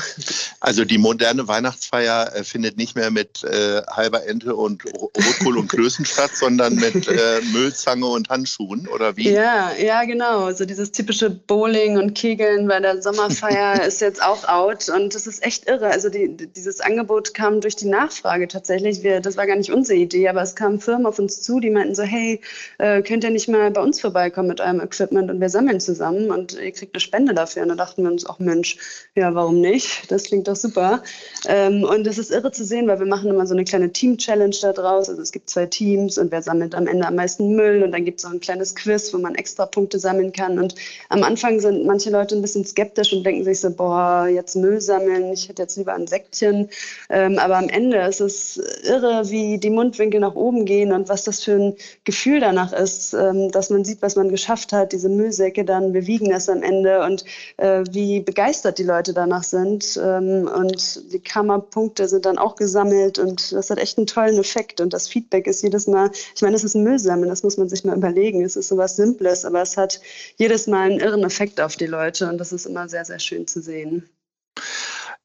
Also 0.61 0.85
die 0.85 0.99
moderne 0.99 1.49
Weihnachtsfeier 1.49 2.31
äh, 2.33 2.44
findet 2.44 2.77
nicht 2.77 2.94
mehr 2.94 3.11
mit 3.11 3.43
äh, 3.43 3.83
halber 3.91 4.25
Ente 4.25 4.55
und 4.55 4.85
Rotkohl 4.85 5.59
und 5.59 5.67
Klößen 5.67 6.05
statt, 6.05 6.31
sondern 6.35 6.77
mit 6.77 7.09
äh, 7.09 7.41
Müllzange 7.53 8.06
und 8.06 8.29
Handschuhen, 8.29 8.87
oder 8.87 9.17
wie? 9.17 9.31
Ja, 9.31 9.73
ja, 9.73 10.05
genau. 10.05 10.53
So 10.53 10.65
dieses 10.65 10.93
typische 10.93 11.29
Bowling 11.29 11.99
und 11.99 12.15
Kegeln 12.15 12.69
bei 12.69 12.79
der 12.79 13.03
Sommerfeier 13.03 13.83
ist 13.87 14.00
jetzt 14.00 14.23
auch 14.23 14.47
out 14.47 14.89
und 14.89 15.12
das 15.17 15.27
ist 15.27 15.43
echt 15.44 15.67
irre. 15.69 15.87
Also 15.89 16.09
die, 16.09 16.37
dieses 16.37 16.81
Angebot 16.81 17.35
kam 17.35 17.61
durch 17.61 17.75
die 17.75 17.89
Nachfrage 17.89 18.47
tatsächlich. 18.47 19.03
Wir, 19.03 19.21
das 19.21 19.37
war 19.37 19.49
gar 19.49 19.56
nicht 19.56 19.73
unsere 19.73 19.99
Idee, 19.99 20.29
aber 20.29 20.43
es 20.43 20.55
kamen 20.55 20.79
Firmen 20.79 21.05
auf 21.05 21.19
uns 21.19 21.43
zu, 21.43 21.59
die 21.59 21.71
meinten 21.71 21.97
so, 21.97 22.05
hey, 22.05 22.41
äh, 22.79 23.03
könnt 23.03 23.25
ihr 23.25 23.31
nicht 23.31 23.49
mal 23.49 23.73
bei 23.73 23.83
uns 23.83 24.00
vorbeikommen 24.00 24.47
mit 24.47 24.61
eurem 24.61 24.81
Equipment 24.81 25.33
und 25.33 25.41
wir 25.41 25.49
sammeln 25.49 25.81
zusammen 25.81 26.31
und 26.31 26.53
ihr 26.53 26.71
kriegt 26.71 26.94
eine 26.94 27.00
Spende 27.00 27.35
dafür. 27.35 27.62
Und 27.62 27.71
da 27.71 27.75
dachten 27.75 28.05
wir 28.05 28.12
uns, 28.12 28.25
auch 28.25 28.39
Mensch, 28.39 28.77
ja, 29.17 29.31
warum 29.34 29.60
nicht? 29.60 30.10
Das 30.10 30.24
klingt 30.24 30.48
doch 30.48 30.56
super. 30.56 31.03
Ähm, 31.46 31.84
und 31.84 32.06
es 32.06 32.19
ist 32.19 32.31
irre 32.31 32.53
zu 32.53 32.65
sehen, 32.65 32.89
weil 32.89 32.98
wir 32.98 33.06
machen 33.06 33.31
immer 33.31 33.46
so 33.46 33.55
eine 33.55 33.65
kleine 33.65 33.93
Team-Challenge 33.93 34.56
da 34.60 34.72
draus. 34.72 35.08
Also 35.08 35.20
es 35.22 35.32
gibt 35.32 35.51
zwei 35.51 35.67
Teams 35.67 36.19
und 36.19 36.31
wer 36.31 36.43
sammelt 36.43 36.74
am 36.74 36.86
Ende 36.86 37.06
am 37.06 37.15
meisten 37.15 37.55
Müll 37.55 37.82
und 37.82 37.93
dann 37.93 38.05
gibt 38.05 38.20
es 38.20 38.24
auch 38.24 38.32
ein 38.32 38.41
kleines 38.41 38.74
Quiz, 38.74 39.12
wo 39.12 39.19
man 39.19 39.34
extra 39.34 39.67
Punkte 39.67 39.98
sammeln 39.98 40.32
kann. 40.32 40.58
Und 40.58 40.74
am 41.08 41.22
Anfang 41.22 41.60
sind 41.60 41.86
manche 41.86 42.10
Leute 42.10 42.36
ein 42.36 42.43
bisschen 42.43 42.65
skeptisch 42.65 43.12
und 43.12 43.24
denken 43.24 43.44
sich 43.44 43.60
so, 43.60 43.70
boah, 43.70 44.27
jetzt 44.27 44.56
Müll 44.56 44.81
sammeln, 44.81 45.32
ich 45.32 45.48
hätte 45.48 45.62
jetzt 45.62 45.77
lieber 45.77 45.94
ein 45.94 46.06
Säckchen. 46.06 46.69
Ähm, 47.10 47.39
aber 47.39 47.56
am 47.56 47.69
Ende 47.69 47.98
ist 47.98 48.20
es 48.20 48.60
irre, 48.84 49.29
wie 49.31 49.58
die 49.58 49.70
Mundwinkel 49.70 50.20
nach 50.20 50.34
oben 50.34 50.65
gehen 50.65 50.93
und 50.93 51.08
was 51.08 51.24
das 51.24 51.43
für 51.43 51.53
ein 51.53 51.77
Gefühl 52.05 52.41
danach 52.41 52.72
ist, 52.72 53.15
ähm, 53.15 53.51
dass 53.51 53.70
man 53.70 53.84
sieht, 53.84 54.03
was 54.03 54.17
man 54.17 54.29
geschafft 54.29 54.72
hat, 54.72 54.93
diese 54.93 55.08
Müllsäcke 55.08 55.65
dann, 55.65 55.94
wir 55.94 56.06
wiegen 56.06 56.31
das 56.31 56.48
am 56.48 56.62
Ende 56.62 57.03
und 57.03 57.24
äh, 57.56 57.84
wie 57.91 58.20
begeistert 58.20 58.79
die 58.79 58.84
Leute 58.84 59.12
danach 59.22 59.44
sind. 59.44 59.98
Ähm, 60.02 60.48
und 60.48 61.12
die 61.12 61.20
Kammerpunkte 61.20 62.08
sind 62.08 62.26
dann 62.26 62.38
auch 62.38 62.56
gesammelt 62.56 63.19
und 63.19 63.52
das 63.52 63.70
hat 63.70 63.79
echt 63.79 63.98
einen 63.98 64.06
tollen 64.06 64.38
Effekt. 64.38 64.81
Und 64.81 64.93
das 64.93 65.08
Feedback 65.08 65.46
ist 65.46 65.62
jedes 65.62 65.86
Mal, 65.86 66.10
ich 66.34 66.43
meine, 66.43 66.56
es 66.56 66.64
ist 66.64 66.74
ein 66.74 66.82
Müllsammeln, 66.82 67.29
das 67.29 67.43
muss 67.43 67.56
man 67.56 67.69
sich 67.69 67.84
mal 67.84 67.96
überlegen. 67.96 68.44
Es 68.44 68.56
ist 68.56 68.69
so 68.69 68.76
was 68.76 68.96
Simples, 68.96 69.44
aber 69.44 69.62
es 69.62 69.76
hat 69.76 70.00
jedes 70.36 70.67
Mal 70.67 70.91
einen 70.91 71.00
irren 71.00 71.24
Effekt 71.24 71.60
auf 71.60 71.76
die 71.76 71.86
Leute 71.86 72.29
und 72.29 72.38
das 72.38 72.52
ist 72.52 72.67
immer 72.67 72.88
sehr, 72.88 73.05
sehr 73.05 73.19
schön 73.19 73.46
zu 73.46 73.62
sehen. 73.62 74.08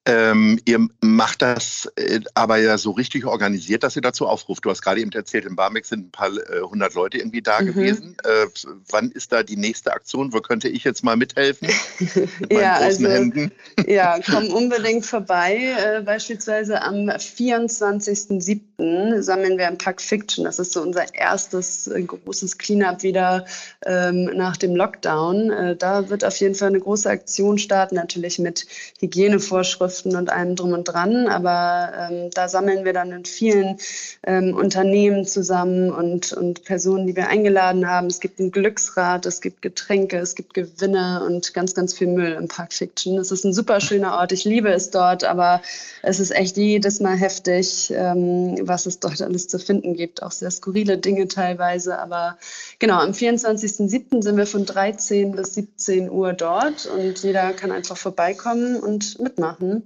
Ähm, 0.07 0.57
ihr 0.63 0.87
macht 1.01 1.41
das 1.41 1.91
äh, 1.97 2.21
aber 2.33 2.57
ja 2.57 2.77
so 2.77 2.91
richtig 2.91 3.25
organisiert, 3.25 3.83
dass 3.83 3.97
ihr 3.97 4.01
dazu 4.01 4.25
aufruft. 4.25 4.63
Du 4.63 4.69
hast 4.69 4.81
gerade 4.81 5.01
eben 5.01 5.11
erzählt, 5.11 5.43
in 5.43 5.57
Barmek 5.57 5.85
sind 5.85 6.07
ein 6.07 6.11
paar 6.11 6.29
äh, 6.29 6.61
hundert 6.61 6.93
Leute 6.93 7.17
irgendwie 7.17 7.41
da 7.41 7.61
mhm. 7.61 7.65
gewesen. 7.65 8.15
Äh, 8.23 8.47
wann 8.89 9.11
ist 9.11 9.33
da 9.33 9.43
die 9.43 9.57
nächste 9.57 9.91
Aktion? 9.91 10.31
Wo 10.31 10.39
könnte 10.39 10.69
ich 10.69 10.85
jetzt 10.85 11.03
mal 11.03 11.17
mithelfen? 11.17 11.67
Mit 11.99 12.51
ja, 12.53 12.75
also, 12.75 13.05
Händen? 13.05 13.51
ja, 13.85 14.17
komm 14.25 14.47
unbedingt 14.47 15.05
vorbei. 15.05 15.75
Äh, 15.77 16.01
beispielsweise 16.01 16.81
am 16.81 17.09
24.07 17.09 18.61
7. 18.79 19.23
sammeln 19.23 19.57
wir 19.57 19.67
im 19.67 19.77
Pack 19.77 20.01
Fiction. 20.01 20.45
Das 20.45 20.59
ist 20.59 20.73
so 20.73 20.81
unser 20.81 21.13
erstes 21.15 21.87
äh, 21.87 22.01
großes 22.01 22.57
Cleanup 22.57 23.01
wieder 23.01 23.45
ähm, 23.85 24.25
nach 24.35 24.57
dem 24.57 24.75
Lockdown. 24.75 25.51
Äh, 25.51 25.75
da 25.75 26.09
wird 26.09 26.23
auf 26.23 26.37
jeden 26.37 26.53
Fall 26.55 26.69
eine 26.69 26.79
große 26.79 27.09
Aktion 27.09 27.57
starten, 27.57 27.95
natürlich 27.95 28.37
mit 28.39 28.67
Hygienevorschriften 28.99 30.15
und 30.15 30.29
allem 30.29 30.55
drum 30.55 30.73
und 30.73 30.83
dran. 30.83 31.27
Aber 31.27 31.91
ähm, 31.97 32.29
da 32.33 32.47
sammeln 32.47 32.85
wir 32.85 32.93
dann 32.93 33.09
mit 33.09 33.27
vielen 33.27 33.77
ähm, 34.23 34.55
Unternehmen 34.55 35.25
zusammen 35.25 35.91
und, 35.91 36.33
und 36.33 36.63
Personen, 36.63 37.07
die 37.07 37.15
wir 37.15 37.29
eingeladen 37.29 37.89
haben. 37.89 38.07
Es 38.07 38.19
gibt 38.19 38.39
ein 38.39 38.51
Glücksrad, 38.51 39.25
es 39.25 39.41
gibt 39.41 39.61
Getränke, 39.61 40.17
es 40.17 40.35
gibt 40.35 40.53
Gewinne 40.53 41.23
und 41.25 41.53
ganz, 41.53 41.73
ganz 41.73 41.93
viel 41.95 42.07
Müll 42.07 42.33
im 42.33 42.47
Park 42.47 42.73
Fiction. 42.73 43.17
Es 43.17 43.31
ist 43.31 43.43
ein 43.43 43.53
super 43.53 43.79
schöner 43.79 44.13
Ort. 44.17 44.31
Ich 44.31 44.45
liebe 44.45 44.69
es 44.69 44.91
dort, 44.91 45.23
aber 45.23 45.61
es 46.03 46.19
ist 46.19 46.31
echt 46.31 46.57
jedes 46.57 46.99
Mal 46.99 47.17
heftig, 47.17 47.91
ähm, 47.95 48.66
was 48.67 48.85
es 48.85 48.99
dort 48.99 49.21
alles 49.21 49.47
zu 49.47 49.59
finden 49.59 49.93
gibt. 49.93 50.23
Auch 50.23 50.31
sehr 50.31 50.51
skurrile 50.51 50.97
Dinge 50.97 51.27
teilweise. 51.27 51.99
Aber 51.99 52.37
genau, 52.79 52.99
am 52.99 53.11
24.07. 53.11 54.21
sind 54.21 54.37
wir 54.37 54.47
von 54.47 54.65
13 54.65 55.31
bis 55.31 55.53
17 55.53 56.09
Uhr 56.09 56.33
dort 56.33 56.85
und 56.85 57.21
jeder 57.23 57.53
kann 57.53 57.71
einfach 57.71 57.97
vorbeikommen 57.97 58.77
und 58.77 59.19
mitmachen. 59.19 59.83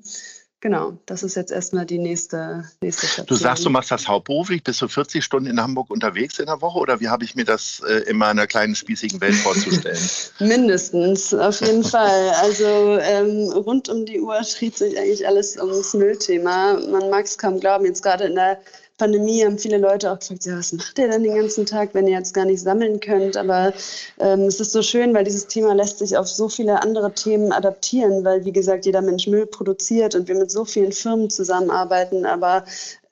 Genau, 0.62 0.96
das 1.08 1.24
ist 1.24 1.36
jetzt 1.36 1.52
erstmal 1.52 1.88
die 1.88 1.98
nächste, 1.98 2.66
nächste 2.82 3.08
Station. 3.08 3.26
Du 3.26 3.36
sagst, 3.36 3.66
du 3.66 3.72
machst 3.72 3.90
das 3.90 4.08
hauptberuflich, 4.08 4.64
bist 4.64 4.80
du 4.80 4.88
40 4.88 5.24
Stunden 5.24 5.50
in 5.50 5.60
Hamburg 5.60 5.90
unterwegs 5.90 6.38
in 6.38 6.46
der 6.46 6.62
Woche 6.62 6.78
oder 6.78 7.00
wie 7.00 7.10
habe 7.10 7.24
ich 7.24 7.34
mir 7.34 7.46
das 7.46 7.82
äh, 7.90 8.10
in 8.10 8.18
meiner 8.18 8.46
kleinen 8.46 8.76
spießigen 8.76 9.20
Welt 9.22 9.34
vorzustellen? 9.34 9.98
Mindestens, 10.40 11.34
auf 11.34 11.62
jeden 11.62 11.84
Fall. 11.84 12.30
Also 12.42 13.00
ähm, 13.02 13.52
rund 13.52 13.90
um 13.90 14.06
die 14.06 14.22
Uhr 14.22 14.40
dreht 14.56 14.78
sich 14.78 14.96
eigentlich 15.00 15.28
alles 15.28 15.58
ums 15.58 15.96
Müllthema. 15.96 16.80
Man 16.92 17.10
mag 17.10 17.26
es 17.26 17.40
kaum 17.40 17.60
glauben, 17.60 17.86
jetzt 17.86 18.04
gerade 18.04 18.26
in 18.26 18.36
der 18.36 18.62
Pandemie 19.02 19.44
haben 19.44 19.58
viele 19.58 19.80
Leute 19.80 20.12
auch 20.12 20.20
gefragt, 20.20 20.46
ja, 20.46 20.60
was 20.60 20.74
macht 20.74 21.00
ihr 21.00 21.10
denn 21.10 21.24
den 21.24 21.34
ganzen 21.34 21.66
Tag, 21.66 21.90
wenn 21.94 22.06
ihr 22.06 22.20
jetzt 22.20 22.36
gar 22.36 22.46
nicht 22.46 22.62
sammeln 22.62 23.00
könnt? 23.00 23.36
Aber 23.36 23.74
ähm, 24.20 24.42
es 24.42 24.60
ist 24.60 24.74
so 24.74 24.84
schön, 24.84 25.12
weil 25.16 25.24
dieses 25.24 25.48
Thema 25.48 25.74
lässt 25.74 25.98
sich 25.98 26.16
auf 26.16 26.28
so 26.28 26.50
viele 26.50 26.84
andere 26.84 27.12
Themen 27.12 27.52
adaptieren, 27.52 28.24
weil, 28.24 28.46
wie 28.46 28.52
gesagt, 28.52 28.86
jeder 28.86 29.02
Mensch 29.02 29.26
Müll 29.26 29.48
produziert 29.48 30.14
und 30.14 30.28
wir 30.28 30.36
mit 30.36 30.52
so 30.52 30.66
vielen 30.66 30.92
Firmen 30.92 31.32
zusammenarbeiten. 31.32 32.28
Aber 32.28 32.64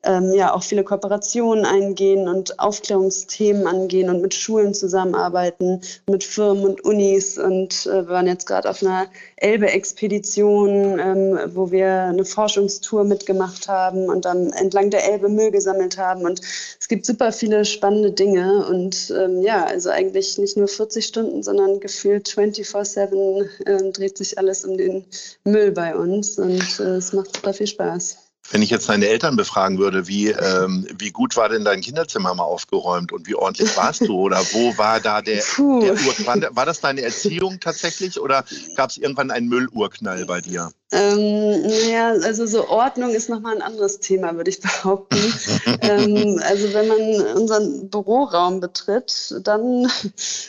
ähm, 0.03 0.33
ja 0.33 0.53
auch 0.53 0.63
viele 0.63 0.83
Kooperationen 0.83 1.65
eingehen 1.65 2.27
und 2.27 2.59
Aufklärungsthemen 2.59 3.67
angehen 3.67 4.09
und 4.09 4.21
mit 4.21 4.33
Schulen 4.33 4.73
zusammenarbeiten, 4.73 5.81
mit 6.07 6.23
Firmen 6.23 6.63
und 6.63 6.85
Unis. 6.85 7.37
Und 7.37 7.85
äh, 7.85 8.07
wir 8.07 8.09
waren 8.09 8.27
jetzt 8.27 8.45
gerade 8.45 8.69
auf 8.69 8.81
einer 8.81 9.07
Elbe-Expedition, 9.37 10.99
ähm, 10.99 11.39
wo 11.53 11.71
wir 11.71 12.03
eine 12.03 12.23
Forschungstour 12.23 13.03
mitgemacht 13.03 13.67
haben 13.67 14.05
und 14.05 14.25
dann 14.25 14.53
entlang 14.53 14.89
der 14.89 15.05
Elbe 15.11 15.27
Müll 15.27 15.51
gesammelt 15.51 15.97
haben. 15.97 16.21
Und 16.25 16.41
es 16.79 16.87
gibt 16.87 17.05
super 17.05 17.31
viele 17.33 17.65
spannende 17.65 18.11
Dinge. 18.11 18.65
Und 18.67 19.13
ähm, 19.17 19.41
ja, 19.41 19.65
also 19.65 19.89
eigentlich 19.89 20.37
nicht 20.37 20.55
nur 20.55 20.69
40 20.69 21.05
Stunden, 21.05 21.43
sondern 21.43 21.81
gefühlt 21.81 22.29
24-7 22.29 23.65
äh, 23.65 23.91
dreht 23.91 24.17
sich 24.17 24.37
alles 24.37 24.63
um 24.63 24.77
den 24.77 25.05
Müll 25.43 25.71
bei 25.71 25.95
uns. 25.95 26.39
Und 26.39 26.79
äh, 26.79 26.95
es 26.95 27.11
macht 27.11 27.35
super 27.35 27.53
viel 27.53 27.67
Spaß. 27.67 28.28
Wenn 28.51 28.61
ich 28.61 28.69
jetzt 28.69 28.89
deine 28.89 29.07
Eltern 29.07 29.35
befragen 29.35 29.77
würde, 29.77 30.07
wie, 30.07 30.29
ähm, 30.29 30.87
wie 30.97 31.11
gut 31.11 31.37
war 31.37 31.49
denn 31.49 31.63
dein 31.63 31.81
Kinderzimmer 31.81 32.33
mal 32.33 32.43
aufgeräumt 32.43 33.11
und 33.11 33.27
wie 33.27 33.35
ordentlich 33.35 33.75
warst 33.77 34.01
du 34.01 34.15
oder 34.19 34.39
wo 34.51 34.77
war 34.77 34.99
da 34.99 35.21
der, 35.21 35.43
der 35.57 35.63
Ur 35.63 36.55
war, 36.55 36.65
das 36.65 36.81
deine 36.81 37.01
Erziehung 37.01 37.59
tatsächlich 37.59 38.19
oder 38.19 38.43
gab 38.75 38.89
es 38.89 38.97
irgendwann 38.97 39.31
einen 39.31 39.47
Müllurknall 39.49 40.25
bei 40.25 40.41
dir? 40.41 40.71
Ähm, 40.91 41.61
naja, 41.61 42.13
also 42.23 42.47
so 42.47 42.67
Ordnung 42.67 43.11
ist 43.11 43.29
nochmal 43.29 43.55
ein 43.55 43.61
anderes 43.61 43.99
Thema, 43.99 44.35
würde 44.35 44.49
ich 44.49 44.59
behaupten. 44.59 45.17
ähm, 45.81 46.41
also 46.43 46.73
wenn 46.73 46.87
man 46.87 47.37
unseren 47.37 47.89
Büroraum 47.89 48.59
betritt, 48.59 49.35
dann 49.43 49.87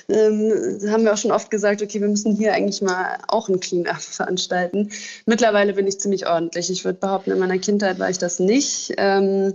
ähm, 0.09 0.81
haben 0.91 1.05
wir 1.05 1.13
auch 1.13 1.19
schon 1.19 1.31
oft 1.31 1.51
gesagt, 1.51 1.83
okay, 1.83 2.01
wir 2.01 2.09
müssen 2.09 2.37
hier 2.37 2.55
eigentlich 2.55 2.81
mal 2.81 3.19
auch 3.29 3.51
ein 3.51 3.61
Clean-up 3.61 4.01
veranstalten. 4.01 4.91
Mittlerweile 5.27 5.75
bin 5.75 5.87
ich 5.87 6.01
ziemlich 6.01 6.27
ordentlich. 6.27 6.71
Ich 6.71 6.87
würde 6.87 6.99
behaupten, 6.99 7.33
in 7.33 7.39
meiner 7.39 7.59
Kindheit 7.59 7.99
war 7.99 8.09
ich 8.09 8.19
das 8.19 8.39
nicht. 8.39 8.95
Ähm, 8.97 9.55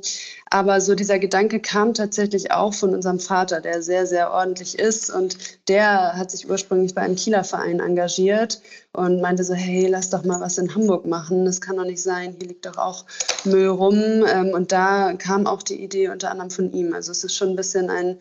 aber 0.52 0.80
so 0.80 0.94
dieser 0.94 1.18
Gedanke 1.18 1.60
kam 1.60 1.96
tatsächlich 1.96 2.52
auch 2.52 2.74
von 2.74 2.94
unserem 2.94 3.20
Vater, 3.20 3.60
der 3.60 3.82
sehr, 3.82 4.06
sehr 4.06 4.32
ordentlich 4.32 4.78
ist. 4.78 5.10
Und 5.10 5.38
der 5.68 6.16
hat 6.16 6.30
sich 6.30 6.48
ursprünglich 6.48 6.94
bei 6.94 7.02
einem 7.02 7.16
Kieler 7.16 7.44
Verein 7.44 7.80
engagiert 7.80 8.62
und 8.94 9.22
meinte 9.22 9.44
so, 9.44 9.54
hey, 9.54 9.88
lass 9.88 10.12
doch 10.12 10.24
mal 10.24 10.40
was 10.40 10.58
in 10.58 10.75
Hamburg 10.76 11.06
machen. 11.06 11.46
Das 11.46 11.62
kann 11.62 11.78
doch 11.78 11.86
nicht 11.86 12.02
sein. 12.02 12.36
Hier 12.38 12.50
liegt 12.50 12.66
doch 12.66 12.78
auch 12.78 13.06
Müll 13.44 13.68
rum. 13.68 14.26
Ähm, 14.28 14.50
und 14.54 14.72
da 14.72 15.14
kam 15.14 15.48
auch 15.48 15.64
die 15.64 15.82
Idee 15.84 16.10
unter 16.10 16.32
anderem 16.32 16.52
von 16.52 16.72
ihm. 16.72 16.94
Also 16.94 17.12
es 17.12 17.24
ist 17.24 17.36
schon 17.36 17.50
ein 17.50 17.56
bisschen 17.56 17.90
ein 17.90 18.20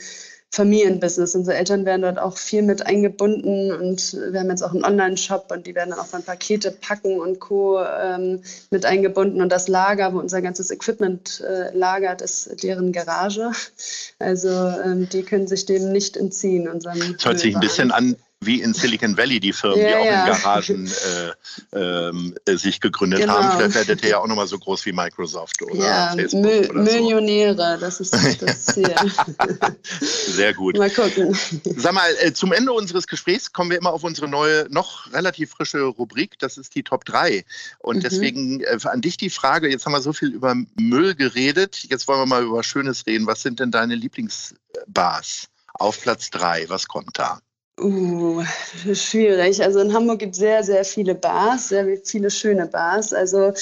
Familienbusiness. 0.55 1.35
Unsere 1.35 1.57
Eltern 1.57 1.85
werden 1.85 2.03
dort 2.03 2.19
auch 2.19 2.39
viel 2.39 2.63
mit 2.63 2.87
eingebunden 2.87 3.73
und 3.73 4.17
wir 4.31 4.39
haben 4.39 4.51
jetzt 4.51 4.63
auch 4.63 4.73
einen 4.73 4.85
Online-Shop 4.85 5.51
und 5.51 5.67
die 5.67 5.75
werden 5.75 5.91
dann 5.91 5.99
auch 5.99 6.07
dann 6.07 6.23
Pakete 6.23 6.71
packen 6.71 7.19
und 7.19 7.41
Co. 7.41 7.81
Ähm, 7.83 8.41
mit 8.71 8.87
eingebunden. 8.87 9.43
Und 9.43 9.51
das 9.51 9.67
Lager, 9.67 10.15
wo 10.15 10.21
unser 10.21 10.43
ganzes 10.43 10.71
Equipment 10.71 11.43
äh, 11.47 11.77
lagert, 11.77 12.23
ist 12.23 12.63
deren 12.63 12.93
Garage. 12.93 13.51
Also 14.21 14.49
ähm, 14.49 15.09
die 15.09 15.25
können 15.25 15.49
sich 15.49 15.67
dem 15.67 15.91
nicht 15.91 16.17
entziehen. 16.17 16.69
Das 16.83 17.25
hört 17.25 17.41
sich 17.41 17.55
ein 17.55 17.61
bisschen 17.61 17.91
an 17.91 18.17
wie 18.47 18.61
in 18.61 18.75
Silicon 18.75 19.17
Valley 19.17 19.41
die 19.41 19.53
Firmen, 19.53 19.81
ja, 19.81 19.89
die 19.89 19.95
auch 19.95 20.05
ja. 20.05 20.21
in 20.21 20.33
Garagen 20.33 20.93
äh, 21.73 22.53
äh, 22.53 22.57
sich 22.57 22.81
gegründet 22.81 23.21
genau. 23.21 23.35
haben. 23.35 23.57
Vielleicht 23.57 23.75
werdet 23.75 24.03
ihr 24.03 24.11
ja 24.11 24.19
auch 24.19 24.27
nochmal 24.27 24.47
so 24.47 24.59
groß 24.59 24.85
wie 24.87 24.93
Microsoft 24.93 25.63
oder 25.63 25.75
ja, 25.75 26.13
Facebook. 26.15 26.43
Mil 26.43 26.71
oder 26.71 26.83
Millionäre, 26.83 27.79
das 27.79 28.01
ist 28.01 28.15
das 28.15 28.67
Ziel. 28.67 28.95
Sehr 30.01 30.55
gut. 30.55 30.77
Mal 30.79 30.91
gucken. 30.91 31.37
Sag 31.77 31.93
mal, 31.93 32.09
äh, 32.21 32.33
zum 32.33 32.53
Ende 32.53 32.73
unseres 32.73 33.07
Gesprächs 33.07 33.53
kommen 33.53 33.71
wir 33.71 33.79
immer 33.79 33.93
auf 33.93 34.05
unsere 34.05 34.29
neue, 34.29 34.67
noch 34.71 35.13
relativ 35.13 35.51
frische 35.51 35.83
Rubrik. 35.83 36.39
Das 36.39 36.57
ist 36.57 36.75
die 36.75 36.83
Top 36.83 37.05
3. 37.05 37.45
Und 37.79 37.99
mhm. 37.99 38.01
deswegen 38.01 38.61
äh, 38.61 38.79
an 38.85 39.01
dich 39.01 39.17
die 39.17 39.31
Frage, 39.31 39.69
jetzt 39.69 39.87
haben 39.87 39.93
wir 39.93 40.03
so 40.03 40.13
viel 40.13 40.29
über 40.29 40.55
Müll 40.77 41.15
geredet, 41.15 41.87
jetzt 41.89 42.09
wollen 42.09 42.21
wir 42.21 42.27
mal 42.27 42.45
über 42.45 42.63
Schönes 42.63 43.07
reden. 43.07 43.27
Was 43.27 43.43
sind 43.43 43.61
denn 43.61 43.71
deine 43.71 43.95
Lieblingsbars? 43.95 45.49
Auf 45.77 46.01
Platz 46.01 46.31
3, 46.31 46.69
was 46.69 46.87
kommt 46.87 47.19
da? 47.19 47.41
Uh, 47.81 48.45
schwierig. 48.95 49.63
Also 49.63 49.81
in 49.81 49.93
Hamburg 49.93 50.21
gibt 50.21 50.35
es 50.35 50.39
sehr, 50.39 50.63
sehr 50.63 50.85
viele 50.85 51.15
Bars, 51.15 51.69
sehr 51.71 51.99
viele 52.05 52.31
schöne 52.31 52.67
Bars. 52.67 53.13
Also 53.13 53.53